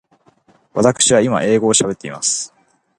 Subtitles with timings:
[0.73, 2.51] わたくしは今英語を喋っています。